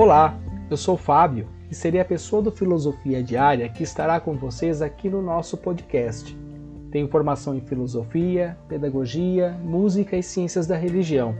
Olá, 0.00 0.34
eu 0.70 0.78
sou 0.78 0.96
Fábio 0.96 1.46
e 1.70 1.74
serei 1.74 2.00
a 2.00 2.04
pessoa 2.06 2.40
do 2.40 2.50
Filosofia 2.50 3.22
Diária 3.22 3.68
que 3.68 3.82
estará 3.82 4.18
com 4.18 4.34
vocês 4.34 4.80
aqui 4.80 5.10
no 5.10 5.20
nosso 5.20 5.58
podcast. 5.58 6.34
Tenho 6.90 7.06
formação 7.06 7.54
em 7.54 7.60
filosofia, 7.60 8.56
pedagogia, 8.66 9.50
música 9.62 10.16
e 10.16 10.22
ciências 10.22 10.66
da 10.66 10.74
religião 10.74 11.36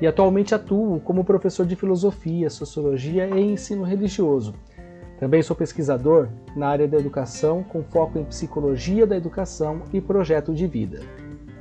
e 0.00 0.08
atualmente 0.08 0.52
atuo 0.56 0.98
como 0.98 1.22
professor 1.22 1.64
de 1.64 1.76
filosofia, 1.76 2.50
sociologia 2.50 3.28
e 3.28 3.52
ensino 3.52 3.84
religioso. 3.84 4.56
Também 5.20 5.40
sou 5.40 5.54
pesquisador 5.54 6.28
na 6.56 6.66
área 6.66 6.88
da 6.88 6.98
educação 6.98 7.62
com 7.62 7.84
foco 7.84 8.18
em 8.18 8.24
psicologia 8.24 9.06
da 9.06 9.16
educação 9.16 9.82
e 9.92 10.00
projeto 10.00 10.52
de 10.52 10.66
vida. 10.66 10.98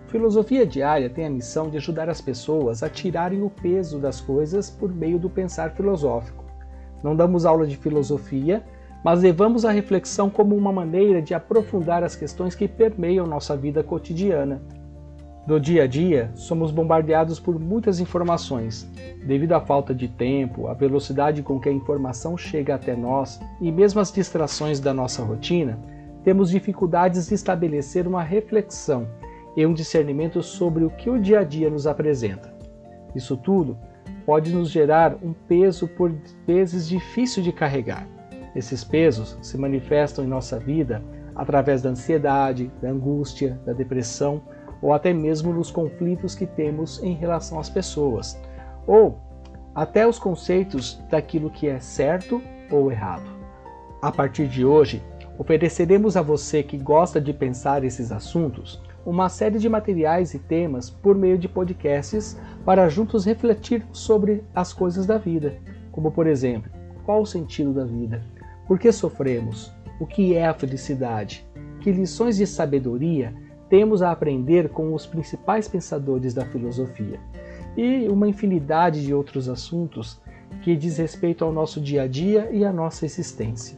Filosofia 0.10 0.66
Diária 0.66 1.08
tem 1.08 1.28
a 1.28 1.30
missão 1.30 1.70
de 1.70 1.78
ajudar 1.78 2.10
as 2.10 2.20
pessoas 2.20 2.82
a 2.82 2.90
tirarem 2.90 3.44
o 3.44 3.50
peso 3.50 4.00
das 4.00 4.20
coisas 4.20 4.68
por 4.68 4.92
meio 4.92 5.20
do 5.20 5.30
pensar 5.30 5.74
filosófico. 5.74 6.44
Não 7.04 7.16
damos 7.16 7.46
aula 7.46 7.68
de 7.68 7.78
filosofia, 7.78 8.64
mas 9.06 9.22
levamos 9.22 9.66
a 9.66 9.72
reflexão 9.72 10.28
como 10.28 10.56
uma 10.56 10.72
maneira 10.72 11.22
de 11.22 11.36
aprofundar 11.36 12.04
as 12.04 12.16
questões 12.16 12.56
que 12.56 12.68
permeiam 12.68 13.28
nossa 13.28 13.56
vida 13.56 13.84
cotidiana. 13.84 14.60
No 15.46 15.60
dia 15.60 15.84
a 15.84 15.88
dia, 15.88 16.32
somos 16.34 16.72
bombardeados 16.72 17.40
por 17.40 17.60
muitas 17.60 18.00
informações. 18.00 18.90
Devido 19.24 19.54
à 19.54 19.62
falta 19.62 19.94
de 19.94 20.08
tempo, 20.08 20.68
à 20.68 20.74
velocidade 20.74 21.44
com 21.44 21.60
que 21.60 21.70
a 21.70 21.72
informação 21.72 22.36
chega 22.36 22.74
até 22.74 22.96
nós 22.96 23.40
e 23.62 23.72
mesmo 23.72 24.02
as 24.02 24.12
distrações 24.12 24.80
da 24.80 24.92
nossa 24.92 25.22
rotina, 25.22 25.78
temos 26.24 26.50
dificuldades 26.50 27.28
de 27.28 27.36
estabelecer 27.36 28.08
uma 28.08 28.24
reflexão 28.24 29.08
e 29.60 29.66
um 29.66 29.74
discernimento 29.74 30.42
sobre 30.42 30.86
o 30.86 30.90
que 30.90 31.10
o 31.10 31.20
dia 31.20 31.42
a 31.42 31.44
dia 31.44 31.70
nos 31.70 31.86
apresenta. 31.86 32.54
Isso 33.14 33.36
tudo 33.36 33.78
pode 34.26 34.56
nos 34.56 34.70
gerar 34.70 35.18
um 35.22 35.34
peso 35.34 35.86
por 35.86 36.16
vezes 36.48 36.88
difícil 36.88 37.44
de 37.44 37.52
carregar. 37.52 38.08
Esses 38.56 38.86
pesos 38.86 39.38
se 39.42 39.58
manifestam 39.58 40.24
em 40.24 40.30
nossa 40.30 40.58
vida 40.58 41.04
através 41.36 41.82
da 41.82 41.90
ansiedade, 41.90 42.72
da 42.82 42.90
angústia, 42.90 43.60
da 43.66 43.74
depressão 43.74 44.42
ou 44.82 44.94
até 44.94 45.12
mesmo 45.12 45.52
nos 45.52 45.70
conflitos 45.70 46.36
que 46.36 46.46
temos 46.46 47.04
em 47.04 47.14
relação 47.14 47.60
às 47.60 47.70
pessoas, 47.70 48.42
ou 48.88 49.20
até 49.76 50.08
os 50.08 50.18
conceitos 50.18 51.04
daquilo 51.10 51.50
que 51.50 51.68
é 51.68 51.82
certo 51.82 52.42
ou 52.72 52.90
errado. 52.90 53.30
A 54.02 54.10
partir 54.10 54.48
de 54.48 54.64
hoje, 54.64 55.04
ofereceremos 55.38 56.16
a 56.16 56.22
você 56.22 56.64
que 56.64 56.78
gosta 56.78 57.20
de 57.20 57.34
pensar 57.34 57.84
esses 57.84 58.10
assuntos 58.10 58.82
uma 59.10 59.28
série 59.28 59.58
de 59.58 59.68
materiais 59.68 60.36
e 60.36 60.40
temas 60.40 60.88
por 60.88 61.16
meio 61.16 61.36
de 61.36 61.50
podcasts 61.50 62.38
para 62.64 62.88
juntos 62.88 63.26
refletir 63.26 63.84
sobre 63.92 64.44
as 64.54 64.72
coisas 64.72 65.08
da 65.08 65.18
vida, 65.18 65.58
como 65.92 66.12
por 66.12 66.28
exemplo, 66.28 66.72
qual 67.04 67.24
o 67.24 67.26
sentido 67.26 67.74
da 67.74 67.86
vida? 67.86 68.24
Por 68.68 68.78
que 68.78 68.92
sofremos? 68.92 69.74
O 70.00 70.06
que 70.06 70.36
é 70.36 70.46
a 70.46 70.54
felicidade? 70.54 71.44
Que 71.82 71.92
lições 71.92 72.38
de 72.38 72.46
sabedoria 72.46 73.34
temos 73.68 74.04
a 74.04 74.12
aprender 74.12 74.70
com 74.70 74.94
os 74.94 75.08
principais 75.08 75.68
pensadores 75.68 76.36
da 76.36 76.46
filosofia? 76.46 77.20
E 77.76 78.08
uma 78.10 78.28
infinidade 78.28 79.04
de 79.04 79.12
outros 79.12 79.50
assuntos 79.50 80.22
que 80.62 80.76
diz 80.76 81.00
respeito 81.00 81.44
ao 81.44 81.52
nosso 81.52 81.82
dia 81.82 82.04
a 82.04 82.08
dia 82.08 82.48
e 82.52 82.64
à 82.64 82.72
nossa 82.72 83.08
existência. 83.08 83.76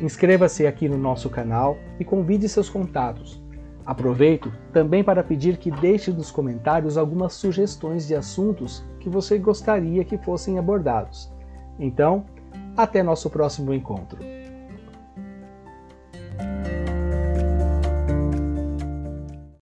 Inscreva-se 0.00 0.66
aqui 0.66 0.88
no 0.88 0.96
nosso 0.96 1.28
canal 1.28 1.76
e 2.00 2.04
convide 2.04 2.48
seus 2.48 2.70
contatos 2.70 3.43
Aproveito 3.86 4.50
também 4.72 5.04
para 5.04 5.22
pedir 5.22 5.58
que 5.58 5.70
deixe 5.70 6.10
nos 6.10 6.30
comentários 6.30 6.96
algumas 6.96 7.34
sugestões 7.34 8.06
de 8.06 8.14
assuntos 8.14 8.84
que 8.98 9.08
você 9.08 9.38
gostaria 9.38 10.04
que 10.04 10.16
fossem 10.16 10.58
abordados. 10.58 11.30
Então, 11.78 12.24
até 12.76 13.02
nosso 13.02 13.28
próximo 13.28 13.74
encontro. 13.74 14.33